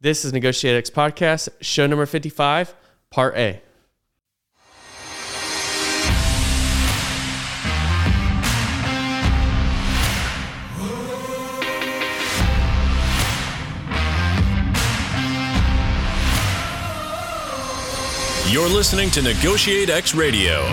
[0.00, 2.72] This is Negotiate X Podcast, show number 55,
[3.10, 3.60] part A.
[18.48, 20.72] You're listening to Negotiate X Radio,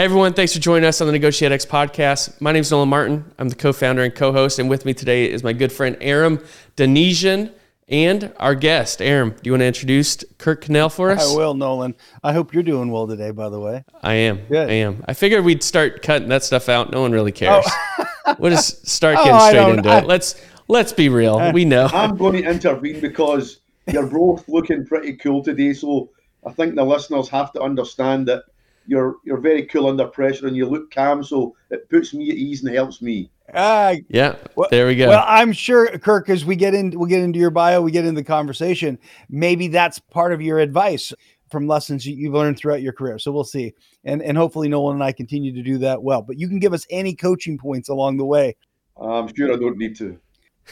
[0.00, 2.40] Hey everyone, thanks for joining us on the Negotiate X podcast.
[2.40, 3.22] My name is Nolan Martin.
[3.38, 6.38] I'm the co-founder and co-host, and with me today is my good friend Aram
[6.74, 7.52] Donigian
[7.86, 9.02] and our guest.
[9.02, 11.30] Aram, do you want to introduce Kirk Cannell for us?
[11.30, 11.94] I will, Nolan.
[12.24, 13.84] I hope you're doing well today, by the way.
[14.02, 14.46] I am.
[14.46, 14.70] Good.
[14.70, 15.04] I am.
[15.06, 16.90] I figured we'd start cutting that stuff out.
[16.90, 17.66] No one really cares.
[17.68, 18.36] Oh.
[18.38, 20.06] we'll just start Oh, getting I straight into I- it.
[20.06, 21.36] Let's let's be real.
[21.36, 21.90] Uh, we know.
[21.92, 25.74] I'm going to intervene because you're both looking pretty cool today.
[25.74, 26.08] So
[26.46, 28.44] I think the listeners have to understand that
[28.90, 31.22] you're you're very cool under pressure and you look calm.
[31.22, 33.30] So it puts me at ease and helps me.
[33.54, 34.34] Ah, Yeah.
[34.56, 35.08] Well- there we go.
[35.08, 38.04] well, I'm sure, Kirk, as we get in, we'll get into your bio, we get
[38.04, 38.98] into the conversation.
[39.28, 41.12] Maybe that's part of your advice
[41.50, 43.18] from lessons you- you've learned throughout your career.
[43.18, 43.72] So we'll see,
[44.04, 46.22] and and hopefully Nolan and I continue to do that well.
[46.22, 48.56] But you can give us any coaching points along the way.
[49.00, 50.18] I'm sure I don't need to.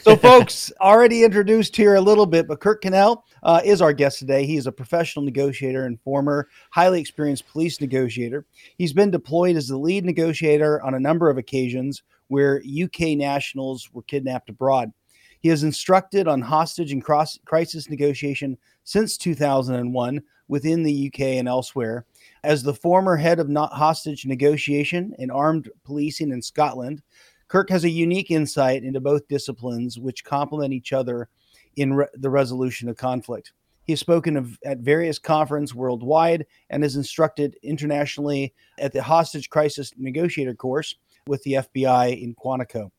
[0.02, 4.18] So, folks, already introduced here a little bit, but Kirk Cannell uh, is our guest
[4.18, 4.46] today.
[4.46, 8.46] He is a professional negotiator and former highly experienced police negotiator.
[8.76, 13.90] He's been deployed as the lead negotiator on a number of occasions where UK nationals
[13.92, 14.92] were kidnapped abroad.
[15.40, 21.46] He has instructed on hostage and cross crisis negotiation since 2001 within the UK and
[21.46, 22.06] elsewhere.
[22.42, 27.02] As the former head of not hostage negotiation and armed policing in Scotland,
[27.48, 31.28] Kirk has a unique insight into both disciplines, which complement each other
[31.76, 33.52] in re- the resolution of conflict.
[33.84, 39.48] He has spoken of, at various conferences worldwide and is instructed internationally at the Hostage
[39.48, 40.94] Crisis Negotiator course
[41.26, 42.90] with the FBI in Quantico.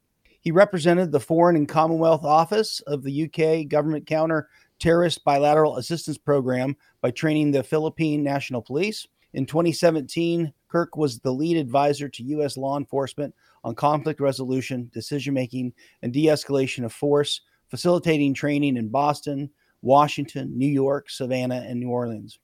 [0.42, 4.50] He represented the Foreign and Commonwealth Office of the UK Government Counter
[4.80, 9.06] Terrorist Bilateral Assistance Program by training the Philippine National Police.
[9.34, 12.56] In 2017, Kirk was the lead advisor to U.S.
[12.56, 18.88] law enforcement on conflict resolution, decision making, and de escalation of force, facilitating training in
[18.88, 19.50] Boston,
[19.82, 22.40] Washington, New York, Savannah, and New Orleans.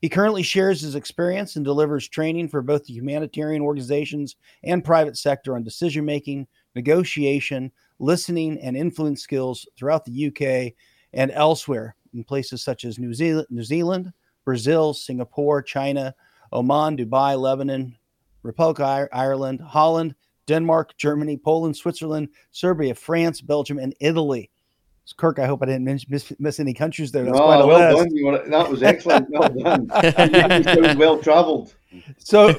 [0.00, 5.16] He currently shares his experience and delivers training for both the humanitarian organizations and private
[5.16, 10.74] sector on decision making, negotiation, listening, and influence skills throughout the UK
[11.14, 14.12] and elsewhere in places such as New Zealand, New Zealand
[14.44, 16.14] Brazil, Singapore, China,
[16.52, 17.96] Oman, Dubai, Lebanon,
[18.42, 20.14] Republic of Ireland, Holland,
[20.46, 24.50] Denmark, Germany, Poland, Switzerland, Serbia, France, Belgium, and Italy.
[25.04, 27.24] So Kirk, I hope I didn't miss, miss, miss any countries there.
[27.24, 28.14] That's quite a well list.
[28.14, 28.24] done.
[28.24, 29.30] Were, that was excellent.
[29.30, 30.96] Well done.
[30.98, 31.74] Well travelled.
[32.18, 32.54] So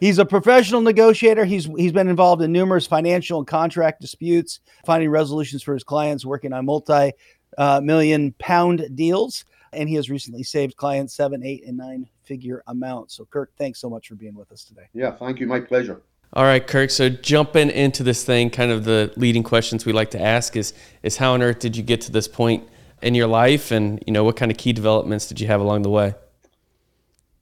[0.00, 1.46] he's a professional negotiator.
[1.46, 6.26] He's he's been involved in numerous financial and contract disputes, finding resolutions for his clients,
[6.26, 7.12] working on multi
[7.56, 12.62] uh, million pound deals, and he has recently saved clients seven, eight, and nine figure
[12.66, 13.14] amounts.
[13.16, 14.88] So Kirk, thanks so much for being with us today.
[14.92, 15.46] Yeah, thank you.
[15.46, 16.00] My pleasure.
[16.32, 16.90] All right, Kirk.
[16.90, 20.74] So jumping into this thing, kind of the leading questions we like to ask is
[21.02, 22.68] is how on earth did you get to this point
[23.02, 25.82] in your life, and you know what kind of key developments did you have along
[25.82, 26.14] the way?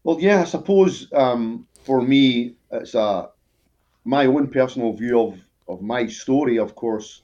[0.05, 3.31] Well, yeah, I suppose um, for me, it's a
[4.05, 5.39] my own personal view of,
[5.69, 6.59] of my story.
[6.59, 7.23] Of course,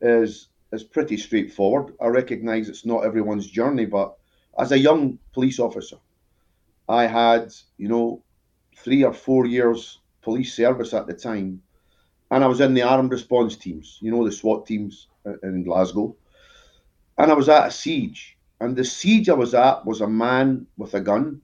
[0.00, 1.94] is is pretty straightforward.
[2.00, 4.16] I recognise it's not everyone's journey, but
[4.58, 5.96] as a young police officer,
[6.88, 8.22] I had you know
[8.76, 11.62] three or four years police service at the time,
[12.30, 13.98] and I was in the armed response teams.
[14.00, 16.16] You know the SWAT teams uh, in Glasgow,
[17.18, 18.36] and I was at a siege.
[18.60, 21.42] And the siege I was at was a man with a gun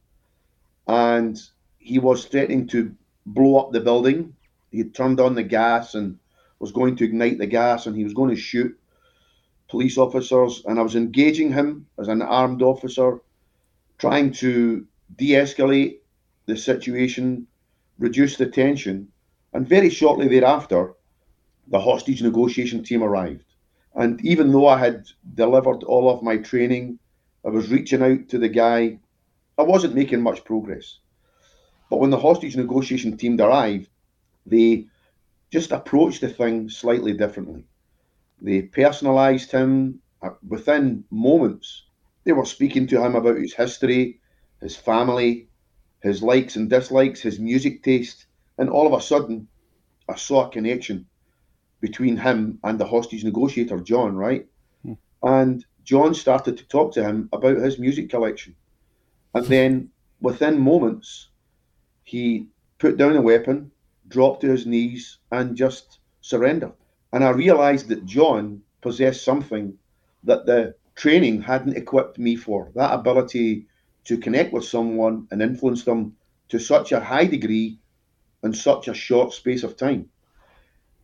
[0.91, 1.41] and
[1.79, 2.95] he was threatening to
[3.27, 4.35] blow up the building.
[4.73, 6.19] He had turned on the gas and
[6.59, 8.77] was going to ignite the gas, and he was going to shoot
[9.71, 10.63] police officers.
[10.67, 13.21] And I was engaging him as an armed officer,
[13.99, 14.87] trying to
[15.17, 15.99] de escalate
[16.47, 17.47] the situation,
[17.99, 19.09] reduce the tension.
[19.53, 20.95] And very shortly thereafter,
[21.69, 23.45] the hostage negotiation team arrived.
[23.95, 26.99] And even though I had delivered all of my training,
[27.45, 28.99] I was reaching out to the guy
[29.59, 30.99] I wasn't making much progress.
[31.91, 33.89] But when the hostage negotiation team arrived,
[34.47, 34.87] they
[35.51, 37.65] just approached the thing slightly differently.
[38.41, 41.85] They personalised him uh, within moments.
[42.25, 44.21] They were speaking to him about his history,
[44.61, 45.49] his family,
[46.03, 48.27] his likes and dislikes, his music taste,
[48.59, 49.49] and all of a sudden,
[50.09, 51.07] I saw a connection
[51.81, 54.47] between him and the hostage negotiator, John, right?
[54.83, 54.95] Hmm.
[55.23, 58.55] And John started to talk to him about his music collection.
[59.35, 59.91] And then
[60.21, 61.29] within moments,
[62.05, 62.49] he
[62.79, 63.71] put down a weapon,
[64.09, 66.73] dropped to his knees, and just surrendered.
[67.13, 69.77] And I realized that John possessed something
[70.25, 73.67] that the training hadn't equipped me for that ability
[74.05, 76.17] to connect with someone and influence them
[76.49, 77.79] to such a high degree
[78.43, 80.09] in such a short space of time.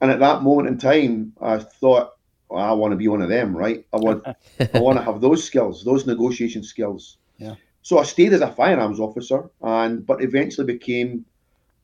[0.01, 2.13] And at that moment in time, I thought,
[2.49, 3.85] well, I want to be one of them, right?
[3.93, 7.19] I want, I want to have those skills, those negotiation skills.
[7.39, 7.55] Yeah.
[7.83, 11.25] So I stayed as a firearms officer, and but eventually became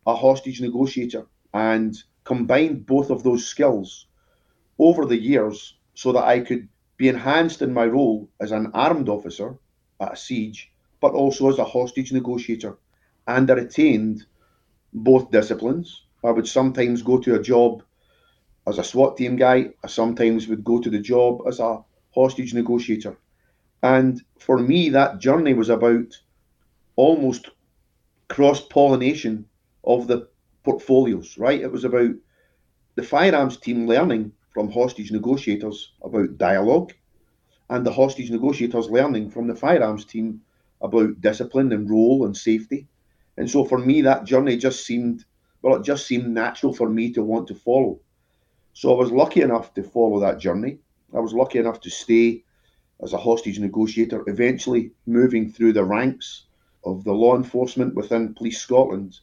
[0.06, 4.06] a hostage negotiator, and combined both of those skills
[4.88, 9.08] over the years so that I could be enhanced in my role as an armed
[9.08, 9.56] officer
[10.00, 12.76] at a siege, but also as a hostage negotiator.
[13.26, 14.26] And I retained
[14.92, 16.02] both disciplines.
[16.24, 17.82] I would sometimes go to a job
[18.66, 21.82] as a SWAT team guy, I sometimes would go to the job as a
[22.14, 23.16] hostage negotiator.
[23.82, 26.16] And for me, that journey was about
[26.94, 27.50] almost
[28.28, 29.46] cross pollination
[29.84, 30.28] of the
[30.62, 31.60] portfolios, right?
[31.60, 32.10] It was about
[32.94, 36.92] the firearms team learning from hostage negotiators about dialogue,
[37.70, 40.42] and the hostage negotiators learning from the firearms team
[40.82, 42.86] about discipline and role and safety.
[43.38, 45.24] And so for me, that journey just seemed,
[45.62, 47.98] well, it just seemed natural for me to want to follow.
[48.74, 50.78] So I was lucky enough to follow that journey.
[51.14, 52.44] I was lucky enough to stay
[53.02, 56.44] as a hostage negotiator, eventually moving through the ranks
[56.84, 59.20] of the law enforcement within Police Scotland,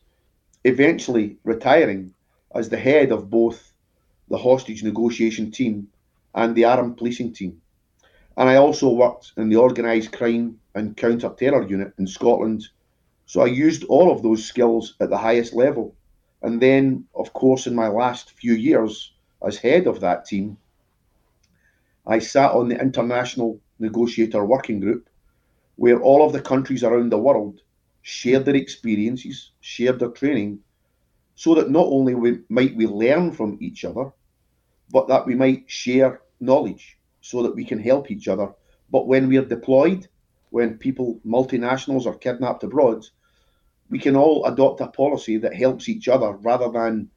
[0.63, 2.13] eventually retiring
[2.55, 3.68] as the head of both
[4.29, 5.87] the hostage negotiation team
[6.35, 7.61] and the armed policing team.
[8.37, 12.67] And I also worked in the organised crime and counter terror unit in Scotland.
[13.25, 15.95] So I used all of those skills at the highest level.
[16.41, 19.13] And then, of course, in my last few years
[19.45, 20.57] as head of that team,
[22.07, 25.09] I sat on the International Negotiator Working Group,
[25.75, 27.61] where all of the countries around the world
[28.01, 30.59] shared their experiences, shared their training,
[31.35, 34.11] so that not only we, might we learn from each other,
[34.91, 38.53] but that we might share knowledge so that we can help each other.
[38.91, 40.07] But when we are deployed,
[40.49, 43.05] when people, multinationals, are kidnapped abroad,
[43.89, 47.09] we can all adopt a policy that helps each other rather than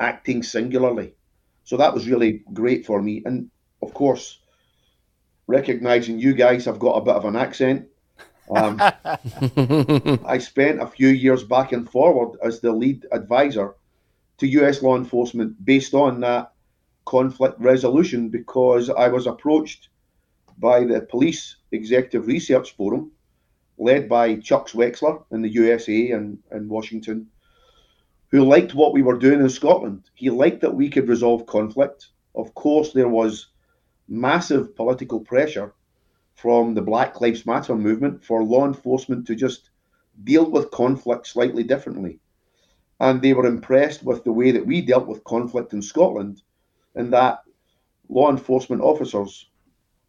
[0.00, 1.14] acting singularly.
[1.64, 3.22] So that was really great for me.
[3.24, 3.50] And
[3.82, 4.38] of course,
[5.46, 7.88] recognizing you guys have got a bit of an accent.
[8.50, 8.80] Um,
[10.24, 13.74] I spent a few years back and forward as the lead advisor
[14.38, 16.52] to US law enforcement based on that
[17.08, 19.88] conflict resolution because I was approached
[20.58, 23.12] by the Police Executive Research Forum,
[23.78, 27.26] led by Chuck Wexler in the USA and, and Washington,
[28.30, 30.10] who liked what we were doing in Scotland.
[30.12, 32.08] He liked that we could resolve conflict.
[32.34, 33.46] Of course, there was
[34.06, 35.72] massive political pressure
[36.34, 39.70] from the Black Lives Matter movement for law enforcement to just
[40.24, 42.20] deal with conflict slightly differently.
[43.00, 46.42] And they were impressed with the way that we dealt with conflict in Scotland,
[46.94, 47.40] and that
[48.08, 49.48] law enforcement officers,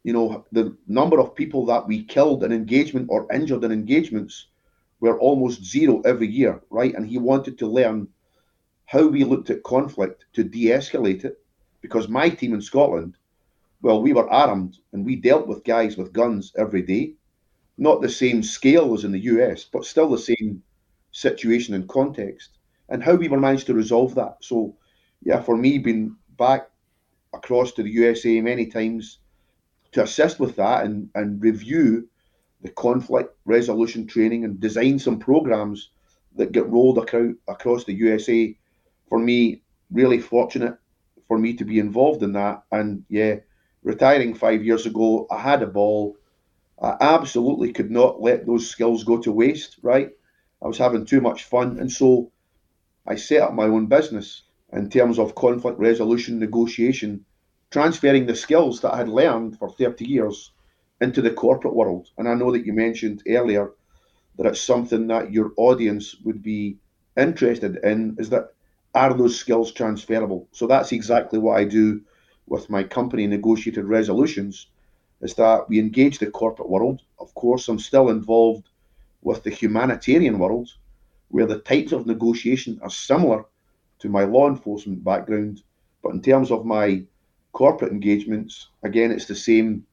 [0.04, 4.48] you know, the number of people that we killed in engagement or injured in engagements
[5.00, 6.94] were almost zero every year, right?
[6.94, 8.08] And he wanted to learn
[8.86, 11.40] how we looked at conflict to de escalate it
[11.82, 13.16] because my team in Scotland,
[13.82, 17.14] well, we were armed and we dealt with guys with guns every day.
[17.78, 20.62] Not the same scale as in the US, but still the same
[21.12, 22.58] situation and context,
[22.90, 24.38] and how we were managed to resolve that.
[24.42, 24.76] So,
[25.24, 26.72] yeah, for me, being back
[27.34, 29.20] across to the USA many times
[29.92, 32.08] to assist with that and, and review
[32.62, 35.92] the conflict resolution training and design some programs
[36.36, 38.56] that get rolled across, across the USA.
[39.08, 40.78] For me, really fortunate
[41.28, 42.64] for me to be involved in that.
[42.72, 43.38] And yeah,
[43.84, 46.18] retiring five years ago, I had a ball.
[46.82, 50.10] I absolutely could not let those skills go to waste, right?
[50.62, 51.80] I was having too much fun.
[51.80, 52.32] And so
[53.08, 57.26] I set up my own business in terms of conflict resolution negotiation,
[57.72, 60.52] transferring the skills that I had learned for 30 years
[61.02, 62.10] into the corporate world.
[62.18, 63.72] And I know that you mentioned earlier
[64.38, 66.78] that it's something that your audience would be
[67.18, 68.54] interested in is that
[68.96, 70.48] are those skills transferable?
[70.52, 72.02] So that's exactly what I do
[72.48, 74.68] with my company negotiated resolutions
[75.22, 77.02] is that we engage the corporate world.
[77.20, 78.70] Of course, I'm still involved
[79.22, 80.70] with the humanitarian world
[81.28, 83.46] where the types of negotiation are similar
[84.00, 85.62] to my law enforcement background.
[86.02, 87.04] But in terms of my
[87.52, 89.86] corporate engagements, again, it's the same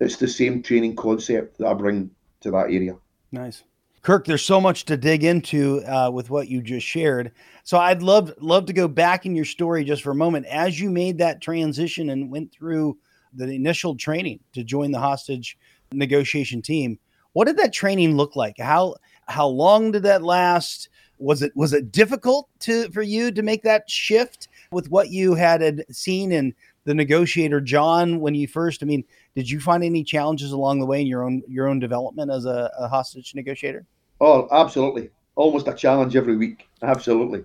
[0.00, 2.96] it's the same training concept that I bring to that area.
[3.30, 3.62] Nice.
[4.02, 7.30] Kirk, there's so much to dig into uh, with what you just shared.
[7.62, 10.80] So I'd love love to go back in your story just for a moment as
[10.80, 12.98] you made that transition and went through
[13.32, 15.56] the initial training to join the hostage
[15.92, 16.98] negotiation team.
[17.32, 18.58] What did that training look like?
[18.58, 18.96] How
[19.28, 20.88] how long did that last?
[21.22, 25.34] Was it was it difficult to for you to make that shift with what you
[25.34, 28.82] had seen in the negotiator John when you first?
[28.82, 29.04] I mean,
[29.36, 32.44] did you find any challenges along the way in your own your own development as
[32.44, 33.86] a, a hostage negotiator?
[34.20, 35.10] Oh, absolutely.
[35.34, 36.68] Almost a challenge every week.
[36.82, 37.44] Absolutely.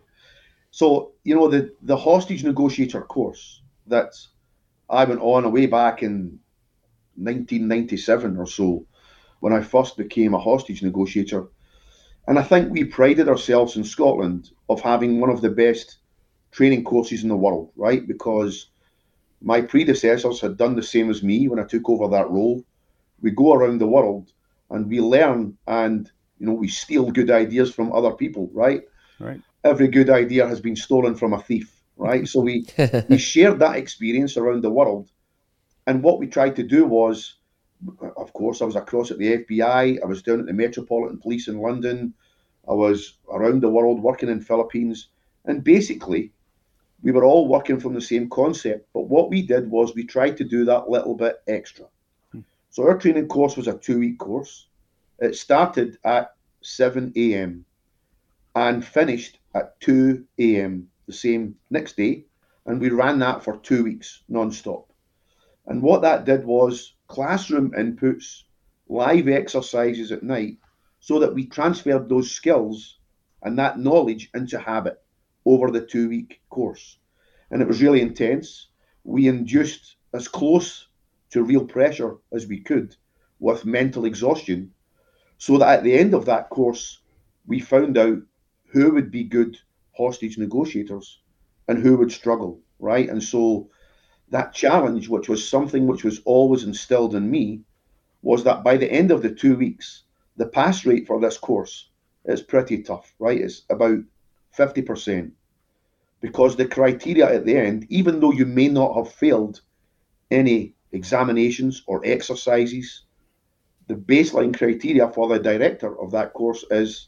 [0.71, 4.13] So, you know, the, the hostage negotiator course that
[4.89, 6.39] I went on a way back in
[7.15, 8.85] 1997 or so
[9.39, 11.47] when I first became a hostage negotiator.
[12.27, 15.97] And I think we prided ourselves in Scotland of having one of the best
[16.51, 18.05] training courses in the world, right?
[18.05, 18.67] Because
[19.41, 22.63] my predecessors had done the same as me when I took over that role.
[23.21, 24.31] We go around the world
[24.69, 28.83] and we learn and you know, we steal good ideas from other people, right?
[29.19, 29.41] Right.
[29.63, 32.27] Every good idea has been stolen from a thief, right?
[32.27, 32.65] so we
[33.09, 35.09] we shared that experience around the world,
[35.87, 37.35] and what we tried to do was,
[38.17, 41.47] of course, I was across at the FBI, I was down at the Metropolitan Police
[41.47, 42.13] in London,
[42.67, 45.09] I was around the world working in Philippines,
[45.45, 46.33] and basically,
[47.03, 48.87] we were all working from the same concept.
[48.93, 51.85] But what we did was we tried to do that little bit extra.
[52.31, 52.41] Hmm.
[52.71, 54.67] So our training course was a two-week course
[55.19, 57.65] it started at 7 a.m.
[58.55, 60.89] and finished at 2 a.m.
[61.07, 62.25] the same next day.
[62.65, 64.91] And we ran that for two weeks non-stop.
[65.67, 68.43] And what that did was classroom inputs,
[68.87, 70.57] live exercises at night,
[70.99, 72.97] so that we transferred those skills
[73.43, 75.01] and that knowledge into habit
[75.45, 76.97] over the two week course.
[77.51, 78.67] And it was really intense.
[79.03, 80.87] We induced as close
[81.31, 82.95] to real pressure as we could
[83.39, 84.73] with mental exhaustion
[85.37, 86.99] so that at the end of that course,
[87.45, 88.19] we found out
[88.71, 89.57] who would be good
[89.95, 91.21] hostage negotiators
[91.67, 93.09] and who would struggle, right?
[93.09, 93.69] And so
[94.29, 97.61] that challenge, which was something which was always instilled in me,
[98.21, 100.03] was that by the end of the two weeks,
[100.35, 101.89] the pass rate for this course
[102.25, 103.39] is pretty tough, right?
[103.39, 103.99] It's about
[104.57, 105.31] 50%.
[106.19, 109.61] Because the criteria at the end, even though you may not have failed
[110.29, 113.03] any examinations or exercises,
[113.87, 117.07] the baseline criteria for the director of that course is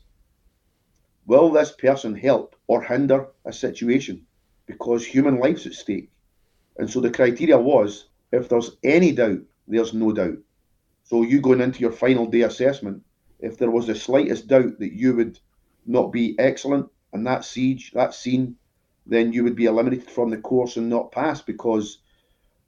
[1.26, 4.26] will this person help or hinder a situation?
[4.66, 6.10] Because human life's at stake.
[6.79, 10.38] And so the criteria was if there's any doubt, there's no doubt.
[11.03, 13.03] So you going into your final day assessment,
[13.39, 15.39] if there was the slightest doubt that you would
[15.86, 18.55] not be excellent in that siege, that scene,
[19.05, 22.00] then you would be eliminated from the course and not pass because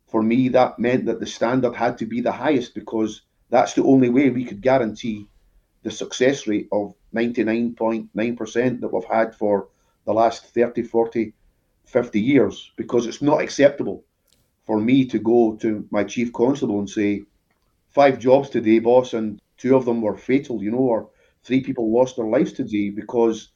[0.07, 3.83] for me that meant that the standard had to be the highest because that's the
[3.83, 5.27] only way we could guarantee
[5.83, 9.69] the success rate of 99.9% that we've had for
[10.05, 11.33] the last 30, 40,
[11.85, 14.03] 50 years because it's not acceptable
[14.65, 17.23] for me to go to my chief constable and say,
[17.89, 21.09] five jobs today, boss, and two of them were fatal, you know, or
[21.43, 23.49] three people lost their lives today because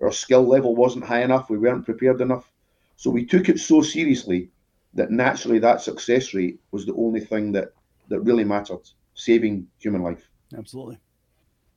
[0.00, 2.50] our skill level wasn't high enough, we weren't prepared enough.
[2.96, 4.50] So we took it so seriously
[4.94, 7.72] that naturally that success rate was the only thing that,
[8.08, 10.28] that really mattered saving human life.
[10.56, 10.98] Absolutely.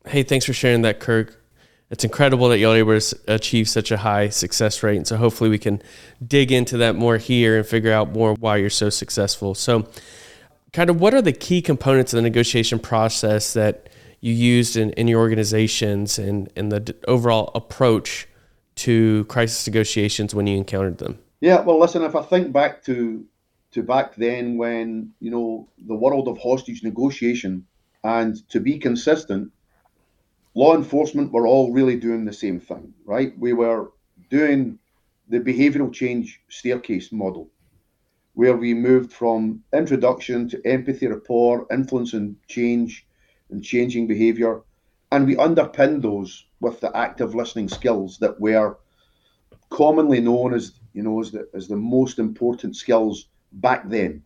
[0.05, 1.41] Hey, thanks for sharing that, Kirk.
[1.91, 4.97] It's incredible that you're able to achieve such a high success rate.
[4.97, 5.81] And so hopefully we can
[6.25, 9.53] dig into that more here and figure out more why you're so successful.
[9.53, 9.87] So,
[10.73, 13.89] kind of what are the key components of the negotiation process that
[14.19, 18.27] you used in, in your organizations and, and the overall approach
[18.75, 21.19] to crisis negotiations when you encountered them?
[21.39, 23.25] Yeah, well, listen, if I think back to
[23.71, 27.67] to back then when you know the world of hostage negotiation
[28.03, 29.51] and to be consistent
[30.55, 33.91] law enforcement were all really doing the same thing right we were
[34.29, 34.77] doing
[35.29, 37.49] the behavioral change staircase model
[38.33, 43.05] where we moved from introduction to empathy rapport influence and change
[43.49, 44.61] and changing behavior
[45.11, 48.77] and we underpinned those with the active listening skills that were
[49.69, 54.23] commonly known as you know as the, as the most important skills back then.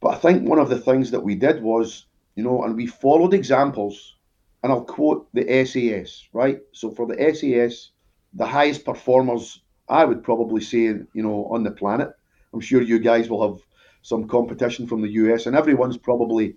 [0.00, 2.86] But I think one of the things that we did was, you know, and we
[2.86, 4.16] followed examples,
[4.62, 6.60] and I'll quote the SAS, right?
[6.72, 7.90] So for the SAS,
[8.34, 12.10] the highest performers, I would probably say, you know, on the planet.
[12.54, 13.60] I'm sure you guys will have
[14.02, 16.56] some competition from the US, and everyone's probably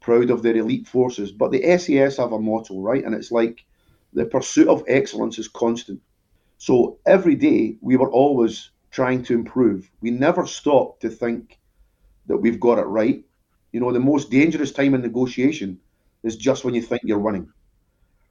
[0.00, 1.32] proud of their elite forces.
[1.32, 3.04] But the SAS have a motto, right?
[3.04, 3.64] And it's like
[4.12, 6.00] the pursuit of excellence is constant.
[6.58, 9.90] So every day we were always trying to improve.
[10.00, 11.58] We never stopped to think
[12.26, 13.22] that we've got it right.
[13.72, 15.80] You know, the most dangerous time in negotiation
[16.26, 17.48] is just when you think you're winning.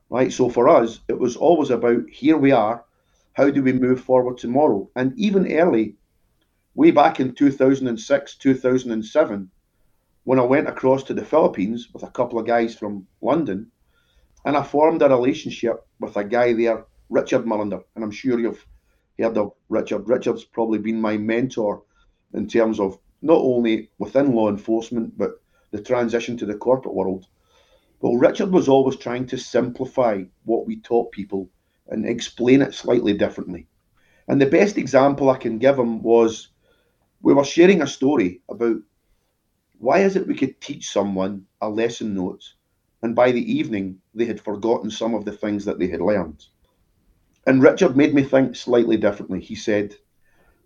[0.10, 0.32] right?
[0.32, 2.84] So for us, it was always about here we are,
[3.34, 4.90] how do we move forward tomorrow?
[4.96, 5.96] And even early,
[6.76, 9.50] way back in 2006, 2007,
[10.26, 13.72] when I went across to the Philippines with a couple of guys from London,
[14.46, 18.66] and I formed a relationship with a guy there, Richard Mullender, and I'm sure you've
[19.18, 20.08] heard of Richard.
[20.08, 21.84] Richard's probably been my mentor
[22.34, 27.28] in terms of not only within law enforcement, but the transition to the corporate world.
[28.06, 31.50] Well, Richard was always trying to simplify what we taught people
[31.88, 33.66] and explain it slightly differently.
[34.28, 36.50] And the best example I can give him was
[37.24, 38.78] we were sharing a story about
[39.80, 42.54] why is it we could teach someone a lesson notes
[43.02, 46.46] and by the evening they had forgotten some of the things that they had learned?
[47.48, 49.42] And Richard made me think slightly differently.
[49.42, 49.96] He said,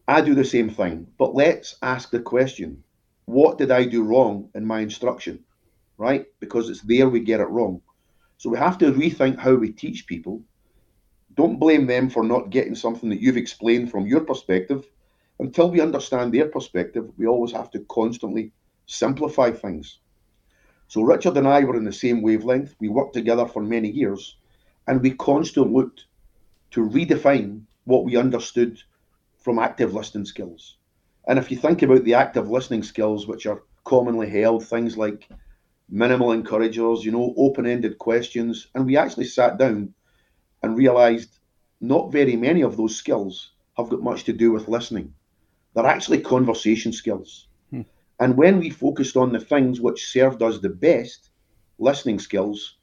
[0.09, 2.83] I do the same thing, but let's ask the question
[3.27, 5.45] what did I do wrong in my instruction?
[5.99, 6.25] Right?
[6.39, 7.81] Because it's there we get it wrong.
[8.37, 10.41] So we have to rethink how we teach people.
[11.35, 14.85] Don't blame them for not getting something that you've explained from your perspective.
[15.39, 18.53] Until we understand their perspective, we always have to constantly
[18.85, 19.99] simplify things.
[20.87, 22.75] So Richard and I were in the same wavelength.
[22.79, 24.37] We worked together for many years,
[24.87, 26.05] and we constantly looked
[26.71, 28.81] to redefine what we understood
[29.37, 30.77] from active listening skills.
[31.27, 35.29] And if you think about the active listening skills, which are commonly held, things like
[35.89, 39.93] minimal encouragers, you know, open ended questions, and we actually sat down
[40.63, 41.39] and realized
[41.81, 45.13] not very many of those skills have got much to do with listening.
[45.73, 47.47] They're actually conversation skills.
[47.71, 47.81] Hmm.
[48.19, 51.29] And when we focused on the things which served us the best,
[51.77, 52.77] listening skills,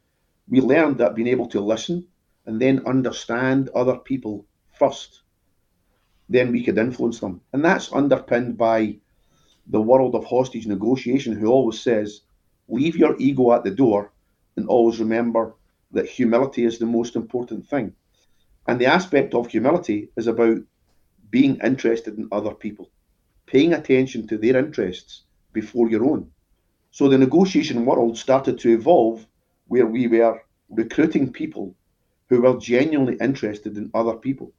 [0.48, 2.06] we learned that being able to listen
[2.46, 4.46] and then understand other people
[4.78, 5.22] first,
[6.28, 7.40] then we could influence them.
[7.52, 8.98] And that's underpinned by
[9.68, 12.22] the world of hostage negotiation, who always says,
[12.68, 14.12] leave your ego at the door
[14.56, 15.54] and always remember
[15.92, 17.92] that humility is the most important thing.
[18.66, 20.58] And the aspect of humility is about
[21.30, 22.90] being interested in other people,
[23.46, 26.30] paying attention to their interests before your own.
[26.90, 29.26] So the negotiation world started to evolve
[29.68, 31.74] where we were recruiting people
[32.28, 34.52] who were genuinely interested in other people.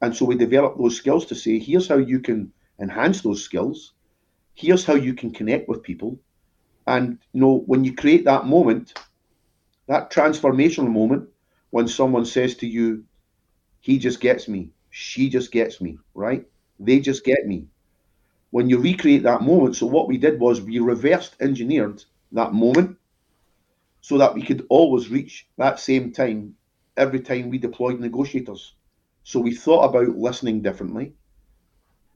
[0.00, 3.94] And so we developed those skills to say, here's how you can enhance those skills.
[4.54, 6.18] Here's how you can connect with people.
[6.86, 8.94] And you know, when you create that moment,
[9.88, 11.28] that transformational moment,
[11.70, 13.04] when someone says to you,
[13.80, 16.46] he just gets me, she just gets me, right?
[16.80, 17.68] They just get me
[18.50, 19.76] when you recreate that moment.
[19.76, 22.98] So what we did was we reversed engineered that moment
[24.02, 26.54] so that we could always reach that same time
[26.96, 28.74] every time we deployed negotiators.
[29.22, 31.14] So we thought about listening differently.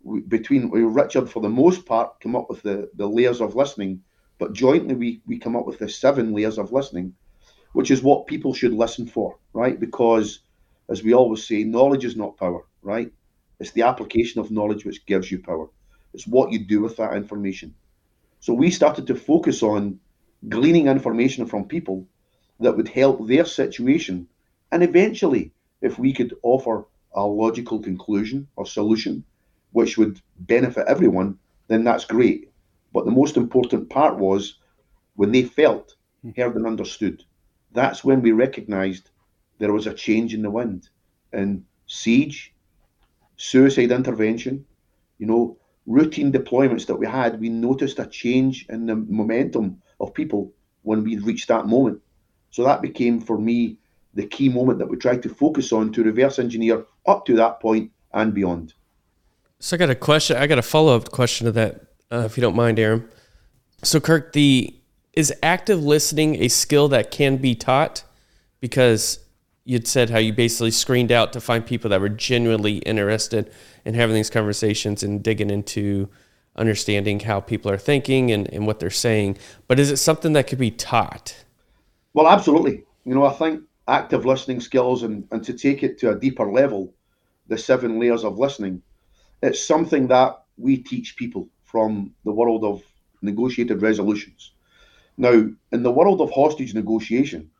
[0.02, 3.56] We, between we, Richard, for the most part, came up with the, the layers of
[3.56, 4.02] listening,
[4.38, 7.14] but jointly we, we come up with the seven layers of listening,
[7.72, 9.78] which is what people should listen for, right?
[9.78, 10.40] Because
[10.88, 13.10] as we always say, knowledge is not power, right?
[13.58, 15.68] It's the application of knowledge which gives you power.
[16.14, 17.74] It's what you do with that information.
[18.40, 19.98] So we started to focus on
[20.48, 22.06] gleaning information from people
[22.60, 24.28] that would help their situation.
[24.70, 29.24] And eventually, if we could offer a logical conclusion or solution
[29.72, 32.50] which would benefit everyone, then that's great.
[32.96, 34.56] But the most important part was
[35.16, 36.30] when they felt, hmm.
[36.34, 37.22] heard, and understood.
[37.72, 39.10] That's when we recognized
[39.58, 40.88] there was a change in the wind.
[41.34, 42.54] In siege,
[43.36, 44.64] suicide intervention,
[45.18, 50.14] you know, routine deployments that we had, we noticed a change in the momentum of
[50.14, 52.00] people when we reached that moment.
[52.50, 53.76] So that became for me
[54.14, 57.60] the key moment that we tried to focus on to reverse engineer up to that
[57.60, 58.72] point and beyond.
[59.58, 60.38] So I got a question.
[60.38, 63.08] I got a follow up question to that, uh, if you don't mind, Aram.
[63.82, 64.74] So Kirk, the
[65.12, 68.04] is active listening a skill that can be taught?
[68.60, 69.20] Because
[69.64, 73.50] you'd said how you basically screened out to find people that were genuinely interested
[73.84, 76.08] in having these conversations and digging into
[76.54, 79.36] understanding how people are thinking and, and what they're saying.
[79.66, 81.44] But is it something that could be taught?
[82.14, 82.84] Well, absolutely.
[83.04, 86.50] You know, I think active listening skills and, and to take it to a deeper
[86.50, 86.94] level,
[87.48, 88.82] the seven layers of listening,
[89.42, 92.82] it's something that we teach people from the world of
[93.22, 94.52] negotiated resolutions.
[95.18, 97.50] Now, in the world of hostage negotiation,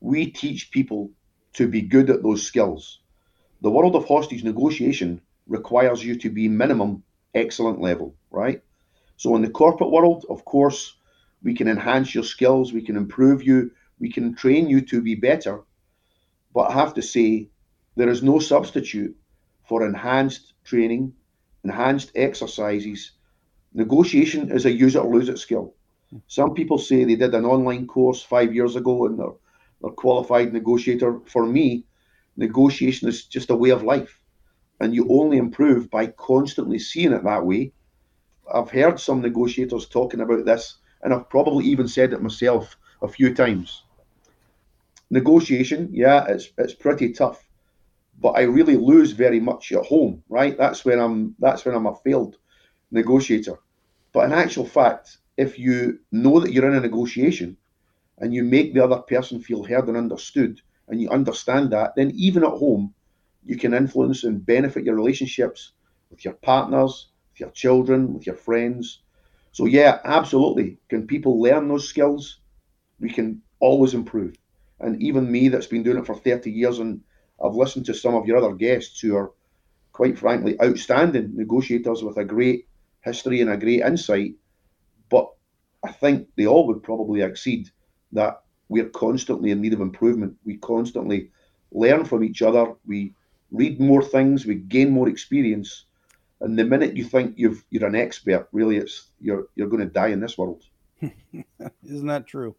[0.00, 1.10] we teach people
[1.54, 3.00] to be good at those skills.
[3.62, 7.02] The world of hostage negotiation requires you to be minimum
[7.34, 8.62] excellent level, right?
[9.16, 10.96] So in the corporate world, of course,
[11.42, 15.14] we can enhance your skills, we can improve you, we can train you to be
[15.14, 15.62] better.
[16.54, 17.48] But I have to say,
[17.96, 19.16] there is no substitute
[19.68, 21.14] for enhanced training,
[21.64, 23.12] enhanced exercises.
[23.76, 25.74] Negotiation is a use it or lose it skill.
[26.10, 26.18] Hmm.
[26.26, 29.36] Some people say they did an online course five years ago and they're
[29.80, 31.20] or qualified negotiator.
[31.26, 31.84] For me,
[32.36, 34.20] negotiation is just a way of life.
[34.80, 37.72] And you only improve by constantly seeing it that way.
[38.52, 43.08] I've heard some negotiators talking about this, and I've probably even said it myself a
[43.08, 43.82] few times.
[45.10, 47.44] Negotiation, yeah, it's it's pretty tough,
[48.20, 50.56] but I really lose very much at home, right?
[50.56, 52.36] That's when I'm that's when I'm a failed
[52.90, 53.58] negotiator.
[54.16, 57.54] But in actual fact, if you know that you're in a negotiation
[58.16, 62.12] and you make the other person feel heard and understood, and you understand that, then
[62.14, 62.94] even at home,
[63.44, 65.72] you can influence and benefit your relationships
[66.10, 69.02] with your partners, with your children, with your friends.
[69.52, 70.78] So, yeah, absolutely.
[70.88, 72.38] Can people learn those skills?
[72.98, 74.34] We can always improve.
[74.80, 77.02] And even me, that's been doing it for 30 years, and
[77.44, 79.32] I've listened to some of your other guests who are,
[79.92, 82.66] quite frankly, outstanding negotiators with a great
[83.06, 84.34] history and a great insight.
[85.08, 85.30] But
[85.82, 87.70] I think they all would probably exceed
[88.12, 90.36] that we're constantly in need of improvement.
[90.44, 91.30] We constantly
[91.72, 92.74] learn from each other.
[92.84, 93.14] We
[93.52, 94.44] read more things.
[94.44, 95.86] We gain more experience.
[96.40, 99.92] And the minute you think you've you're an expert, really, it's you're you're going to
[100.00, 100.64] die in this world.
[101.00, 102.56] Isn't that true?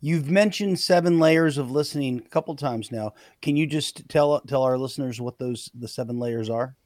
[0.00, 3.14] You've mentioned seven layers of listening a couple times now.
[3.42, 6.76] Can you just tell tell our listeners what those the seven layers are?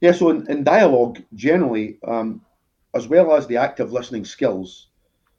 [0.00, 0.12] Yeah.
[0.12, 2.40] So in, in dialogue, generally, um,
[2.94, 4.88] as well as the active listening skills,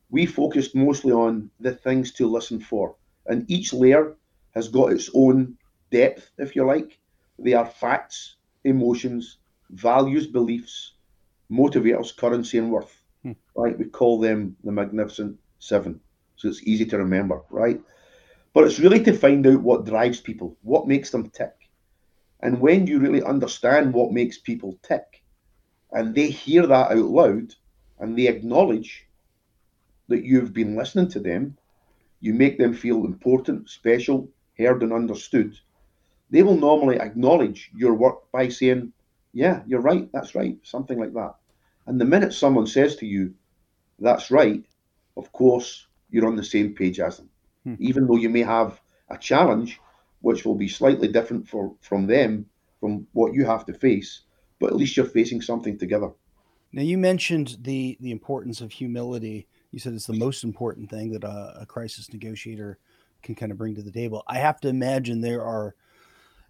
[0.09, 2.95] we focused mostly on the things to listen for.
[3.25, 4.15] And each layer
[4.55, 5.57] has got its own
[5.91, 6.97] depth, if you like.
[7.39, 9.37] They are facts, emotions,
[9.69, 10.93] values, beliefs,
[11.51, 13.03] motivators, currency, and worth.
[13.23, 13.33] Hmm.
[13.55, 13.77] Right?
[13.77, 15.99] We call them the Magnificent Seven.
[16.37, 17.81] So it's easy to remember, right?
[18.53, 21.53] But it's really to find out what drives people, what makes them tick.
[22.41, 25.23] And when you really understand what makes people tick,
[25.91, 27.55] and they hear that out loud
[27.99, 29.07] and they acknowledge
[30.07, 31.57] that you've been listening to them,
[32.19, 35.57] you make them feel important, special, heard, and understood,
[36.29, 38.91] they will normally acknowledge your work by saying,
[39.33, 41.35] Yeah, you're right, that's right, something like that.
[41.85, 43.33] And the minute someone says to you,
[43.99, 44.63] That's right,
[45.15, 47.29] of course, you're on the same page as them.
[47.63, 47.75] Hmm.
[47.79, 49.79] Even though you may have a challenge,
[50.27, 52.45] which will be slightly different for, from them,
[52.79, 54.21] from what you have to face,
[54.59, 56.09] but at least you're facing something together.
[56.73, 61.11] Now, you mentioned the, the importance of humility you said it's the most important thing
[61.11, 62.79] that a, a crisis negotiator
[63.21, 64.23] can kind of bring to the table.
[64.27, 65.75] I have to imagine there are,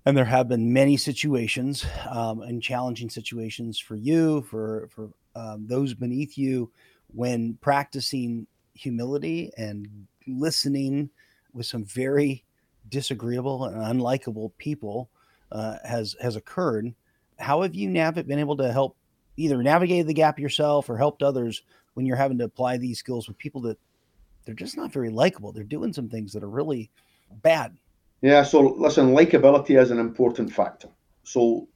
[0.05, 5.67] and there have been many situations um, and challenging situations for you, for for um,
[5.67, 6.71] those beneath you,
[7.07, 11.09] when practicing humility and listening
[11.53, 12.45] with some very
[12.89, 15.09] disagreeable and unlikable people
[15.51, 16.93] uh, has has occurred.
[17.39, 18.97] How have you nav- been able to help
[19.37, 21.61] either navigate the gap yourself or helped others
[21.93, 23.77] when you're having to apply these skills with people that
[24.45, 25.51] they're just not very likable.
[25.51, 26.89] They're doing some things that are really
[27.43, 27.77] bad.
[28.21, 30.89] Yeah, so listen, likability is an important factor.
[31.23, 31.67] So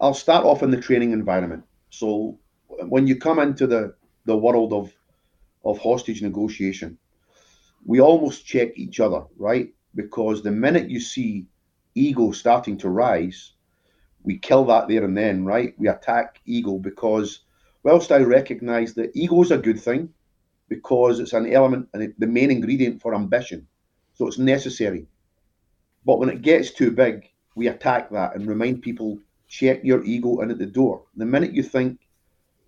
[0.00, 1.64] I'll start off in the training environment.
[1.90, 4.92] So when you come into the, the world of
[5.64, 6.96] of hostage negotiation,
[7.84, 9.68] we almost check each other, right?
[9.96, 11.46] Because the minute you see
[11.94, 13.54] ego starting to rise,
[14.22, 15.74] we kill that there and then, right?
[15.78, 17.40] We attack ego because
[17.82, 20.10] whilst I recognise that ego is a good thing
[20.68, 23.66] because it's an element and the main ingredient for ambition,
[24.12, 25.06] so it's necessary.
[26.04, 30.40] But when it gets too big, we attack that and remind people check your ego
[30.40, 31.04] in at the door.
[31.16, 32.00] The minute you think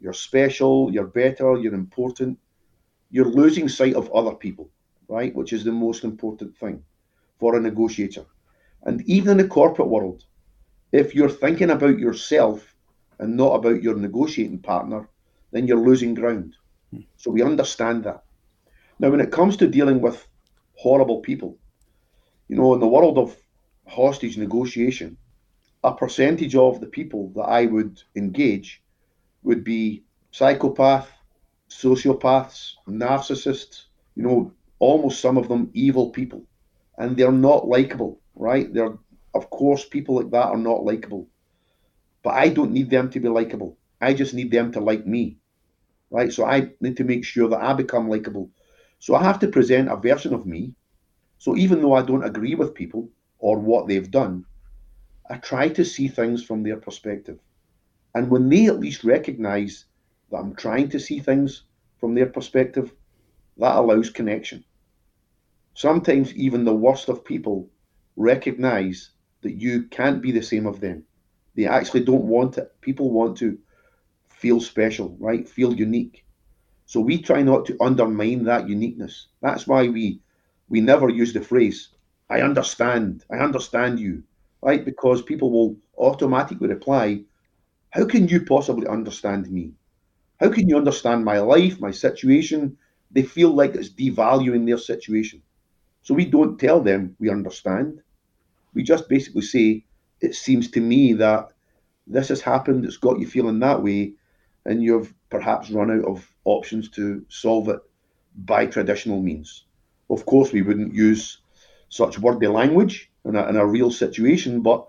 [0.00, 2.38] you're special, you're better, you're important,
[3.10, 4.70] you're losing sight of other people,
[5.08, 5.34] right?
[5.34, 6.82] Which is the most important thing
[7.38, 8.24] for a negotiator.
[8.84, 10.24] And even in the corporate world,
[10.92, 12.74] if you're thinking about yourself
[13.18, 15.08] and not about your negotiating partner,
[15.52, 16.56] then you're losing ground.
[16.92, 17.00] Hmm.
[17.16, 18.22] So we understand that.
[18.98, 20.26] Now, when it comes to dealing with
[20.74, 21.58] horrible people,
[22.48, 23.36] you know, in the world of
[23.86, 25.16] hostage negotiation,
[25.84, 28.82] a percentage of the people that I would engage
[29.42, 31.10] would be psychopath,
[31.68, 33.84] sociopaths, narcissists,
[34.16, 36.42] you know, almost some of them evil people.
[36.98, 38.72] And they're not likable, right?
[38.72, 38.98] They're,
[39.34, 41.28] of course, people like that are not likable.
[42.22, 43.78] But I don't need them to be likable.
[44.00, 45.38] I just need them to like me.
[46.10, 46.32] Right?
[46.32, 48.50] So I need to make sure that I become likable.
[48.98, 50.74] So I have to present a version of me.
[51.38, 53.08] So even though I don't agree with people
[53.38, 54.44] or what they've done,
[55.30, 57.38] I try to see things from their perspective.
[58.14, 59.84] And when they at least recognize
[60.30, 61.62] that I'm trying to see things
[62.00, 62.92] from their perspective,
[63.58, 64.64] that allows connection.
[65.78, 67.70] Sometimes even the worst of people
[68.16, 69.12] recognize
[69.42, 71.04] that you can't be the same of them.
[71.54, 72.72] They actually don't want it.
[72.82, 73.58] People want to
[74.28, 75.48] feel special, right?
[75.48, 76.24] Feel unique.
[76.86, 79.28] So we try not to undermine that uniqueness.
[79.42, 80.20] That's why we
[80.68, 81.90] we never use the phrase,
[82.30, 84.24] I understand, I understand you,
[84.62, 84.84] right?
[84.84, 87.24] Because people will automatically reply,
[87.90, 89.74] How can you possibly understand me?
[90.40, 92.78] How can you understand my life, my situation?
[93.10, 95.42] They feel like it's devaluing their situation.
[96.08, 98.00] So we don't tell them we understand.
[98.72, 99.84] We just basically say,
[100.22, 101.52] It seems to me that
[102.06, 104.14] this has happened, it's got you feeling that way,
[104.64, 107.80] and you've perhaps run out of options to solve it
[108.34, 109.66] by traditional means.
[110.08, 111.42] Of course, we wouldn't use
[111.90, 114.86] such wordy language in a, in a real situation, but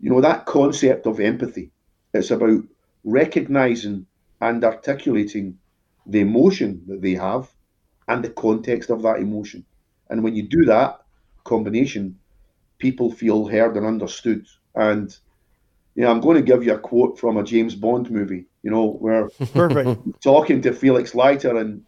[0.00, 1.70] you know that concept of empathy.
[2.12, 2.64] It's about
[3.04, 4.06] recognizing
[4.40, 5.56] and articulating
[6.04, 7.48] the emotion that they have
[8.08, 9.64] and the context of that emotion.
[10.10, 11.00] And when you do that
[11.44, 12.18] combination,
[12.78, 14.46] people feel heard and understood.
[14.74, 15.16] And
[15.94, 18.70] you know, I'm going to give you a quote from a James Bond movie, you
[18.70, 21.82] know, where perfect talking to Felix Leiter and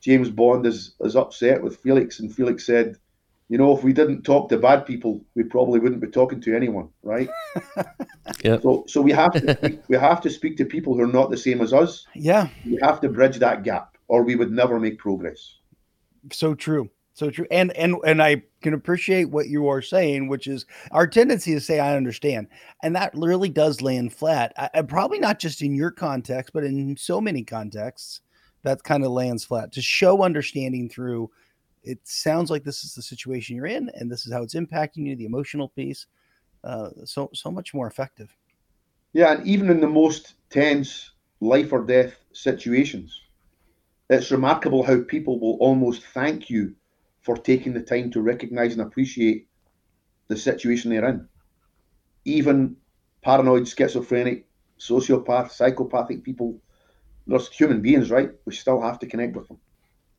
[0.00, 2.96] James Bond is, is upset with Felix, and Felix said,
[3.48, 6.56] you know, if we didn't talk to bad people, we probably wouldn't be talking to
[6.56, 7.28] anyone, right?
[8.44, 8.58] yeah.
[8.60, 11.36] So, so we have to we have to speak to people who are not the
[11.36, 12.06] same as us.
[12.14, 12.48] Yeah.
[12.64, 15.58] We have to bridge that gap, or we would never make progress.
[16.32, 16.90] So true.
[17.16, 17.46] So true.
[17.50, 21.60] And and and I can appreciate what you are saying, which is our tendency to
[21.60, 22.48] say I understand,
[22.82, 24.52] and that really does land flat.
[24.58, 28.20] I, probably not just in your context, but in so many contexts,
[28.64, 29.72] that kind of lands flat.
[29.72, 31.30] To show understanding through
[31.86, 35.06] it sounds like this is the situation you're in and this is how it's impacting
[35.06, 36.06] you the emotional piece
[36.64, 38.36] uh, so so much more effective
[39.12, 43.20] yeah and even in the most tense life or death situations
[44.10, 46.74] it's remarkable how people will almost thank you
[47.26, 49.48] for taking the time to recognize and appreciate
[50.28, 51.28] the situation they're in
[52.24, 52.76] even
[53.22, 54.46] paranoid schizophrenic
[54.88, 56.48] sociopath psychopathic people
[57.26, 59.58] they're human beings right we still have to connect with them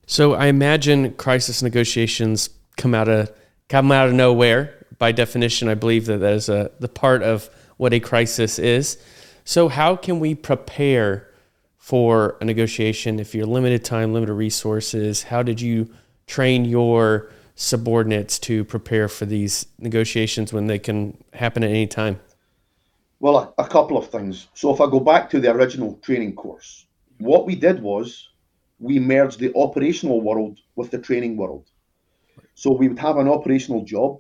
[0.10, 3.32] so I imagine crisis negotiations come out of
[3.68, 4.74] come out of nowhere.
[4.98, 8.98] By definition, I believe that that is a the part of what a crisis is.
[9.44, 11.30] So how can we prepare
[11.78, 15.24] for a negotiation if you're limited time, limited resources?
[15.24, 15.90] How did you
[16.28, 22.20] train your subordinates to prepare for these negotiations when they can happen at any time?
[23.20, 24.48] Well, a, a couple of things.
[24.54, 26.86] So if I go back to the original training course,
[27.18, 28.30] what we did was
[28.80, 31.72] we merged the operational world with the training world.
[32.54, 34.20] So we would have an operational job,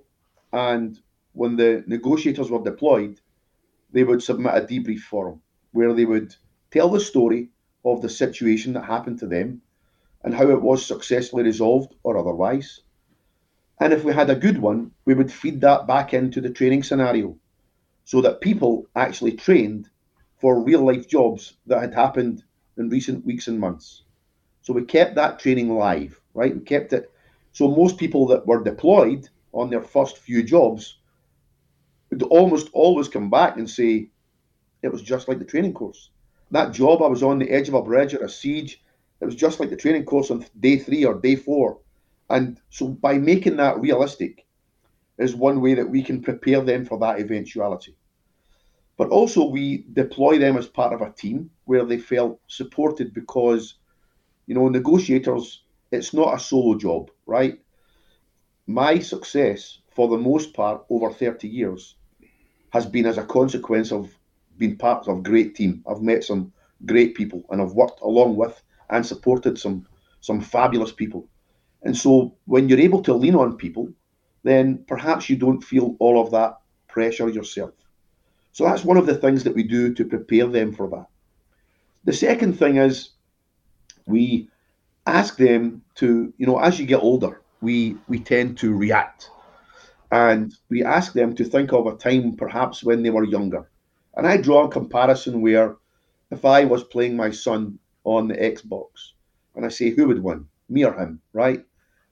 [0.51, 0.99] and
[1.33, 3.19] when the negotiators were deployed,
[3.91, 5.41] they would submit a debrief form
[5.71, 6.35] where they would
[6.71, 7.49] tell the story
[7.85, 9.61] of the situation that happened to them
[10.27, 12.81] and how it was successfully resolved or otherwise.
[13.79, 16.83] And if we had a good one, we would feed that back into the training
[16.83, 17.37] scenario
[18.03, 19.89] so that people actually trained
[20.37, 22.43] for real life jobs that had happened
[22.77, 24.03] in recent weeks and months.
[24.63, 26.53] So we kept that training live, right?
[26.53, 27.09] We kept it.
[27.53, 30.97] So most people that were deployed on their first few jobs
[32.09, 34.09] would almost always come back and say,
[34.83, 36.09] it was just like the training course.
[36.51, 38.81] That job I was on the edge of a bridge or a siege,
[39.21, 41.79] it was just like the training course on day three or day four.
[42.29, 44.45] And so by making that realistic
[45.17, 47.95] is one way that we can prepare them for that eventuality.
[48.97, 53.75] But also we deploy them as part of a team where they felt supported because
[54.47, 57.59] you know, negotiators, it's not a solo job, right?
[58.65, 61.95] My success, for the most part, over 30 years,
[62.71, 64.09] has been as a consequence of
[64.57, 65.83] being part of a great team.
[65.89, 66.51] I've met some
[66.85, 69.85] great people and I've worked along with and supported some
[70.21, 71.27] some fabulous people.
[71.83, 73.89] And so when you're able to lean on people,
[74.43, 77.71] then perhaps you don't feel all of that pressure yourself.
[78.51, 81.05] So that's one of the things that we do to prepare them for that.
[82.05, 83.11] The second thing is
[84.05, 84.49] we
[85.05, 89.29] ask them to, you know, as you get older, we we tend to react,
[90.11, 93.69] and we ask them to think of a time perhaps when they were younger.
[94.15, 95.75] And I draw a comparison where
[96.31, 98.87] if I was playing my son on the Xbox
[99.55, 101.63] and I say, who would win, me or him, right?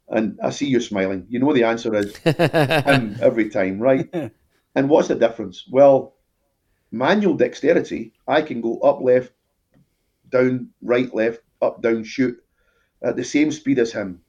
[0.09, 1.25] And I see you smiling.
[1.29, 4.09] You know the answer is him every time, right?
[4.75, 5.65] and what's the difference?
[5.69, 6.15] Well,
[6.91, 9.31] manual dexterity, I can go up, left,
[10.29, 12.37] down, right, left, up, down, shoot
[13.01, 14.21] at the same speed as him.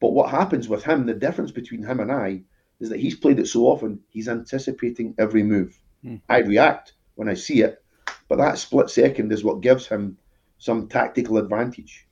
[0.00, 2.42] But what happens with him, the difference between him and I,
[2.80, 5.78] is that he's played it so often, he's anticipating every move.
[6.04, 6.20] Mm.
[6.28, 7.82] I react when I see it,
[8.28, 10.16] but that split second is what gives him
[10.58, 12.06] some tactical advantage.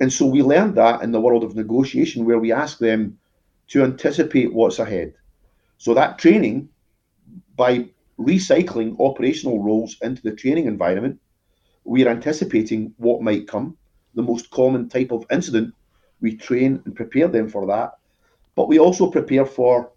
[0.00, 3.18] And so we learned that in the world of negotiation, where we ask them
[3.68, 5.14] to anticipate what's ahead.
[5.78, 6.68] So that training,
[7.56, 11.20] by recycling operational roles into the training environment,
[11.84, 13.76] we are anticipating what might come,
[14.14, 15.74] the most common type of incident.
[16.20, 17.92] We train and prepare them for that.
[18.54, 19.90] But we also prepare for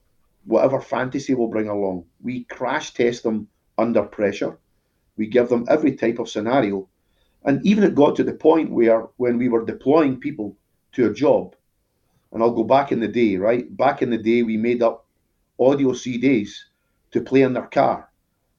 [0.46, 2.06] whatever fantasy will bring along.
[2.22, 4.58] We crash test them under pressure.
[5.18, 6.88] We give them every type of scenario.
[7.46, 10.58] And even it got to the point where when we were deploying people
[10.94, 11.56] to a job,
[12.32, 13.66] and I'll go back in the day, right?
[13.78, 15.06] Back in the day, we made up
[15.60, 16.50] audio CDs
[17.12, 18.10] to play in their car.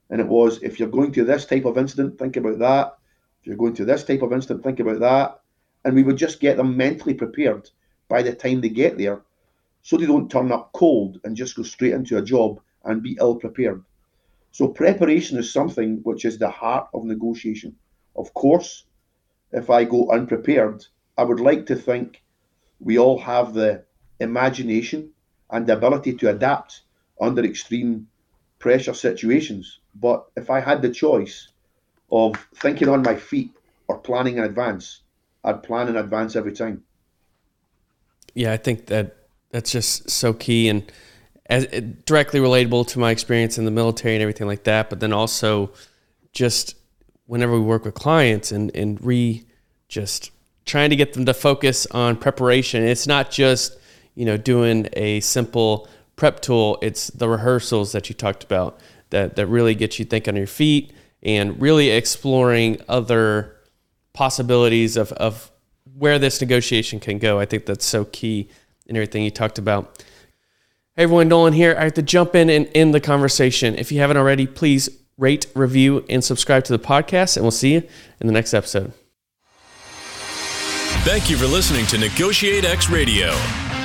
[0.09, 2.97] And it was if you're going to this type of incident, think about that.
[3.41, 5.41] If you're going to this type of incident, think about that.
[5.83, 7.69] And we would just get them mentally prepared
[8.07, 9.21] by the time they get there
[9.81, 13.17] so they don't turn up cold and just go straight into a job and be
[13.19, 13.83] ill prepared.
[14.51, 17.75] So preparation is something which is the heart of negotiation.
[18.17, 18.83] Of course,
[19.51, 20.85] if I go unprepared,
[21.17, 22.21] I would like to think
[22.79, 23.83] we all have the
[24.19, 25.11] imagination
[25.49, 26.81] and the ability to adapt
[27.19, 28.07] under extreme
[28.59, 29.79] pressure situations.
[29.95, 31.49] But if I had the choice
[32.11, 33.51] of thinking on my feet
[33.87, 35.01] or planning in advance,
[35.43, 36.83] I'd plan in advance every time.
[38.33, 39.15] Yeah, I think that
[39.51, 40.91] that's just so key and
[41.49, 41.65] as
[42.05, 44.89] directly relatable to my experience in the military and everything like that.
[44.89, 45.71] But then also
[46.33, 46.75] just
[47.27, 49.45] whenever we work with clients and, and re
[49.87, 50.31] just
[50.65, 52.83] trying to get them to focus on preparation.
[52.83, 53.77] It's not just,
[54.15, 56.77] you know, doing a simple prep tool.
[56.81, 58.79] It's the rehearsals that you talked about
[59.11, 60.91] that, that really get you thinking on your feet
[61.23, 63.55] and really exploring other
[64.13, 65.51] possibilities of, of
[65.97, 67.39] where this negotiation can go.
[67.39, 68.49] I think that's so key
[68.87, 70.03] in everything you talked about.
[70.95, 71.75] Hey everyone, Nolan here.
[71.77, 73.75] I have to jump in and end the conversation.
[73.75, 77.73] If you haven't already, please rate, review, and subscribe to the podcast, and we'll see
[77.73, 77.83] you
[78.19, 78.93] in the next episode.
[81.03, 83.31] Thank you for listening to Negotiate X Radio,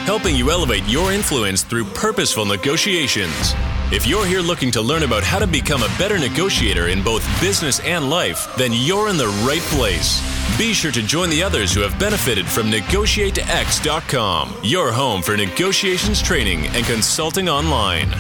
[0.04, 3.54] helping you elevate your influence through purposeful negotiations.
[3.92, 7.22] If you're here looking to learn about how to become a better negotiator in both
[7.40, 10.20] business and life, then you're in the right place.
[10.58, 16.20] Be sure to join the others who have benefited from NegotiateX.com, your home for negotiations
[16.22, 18.10] training and consulting online.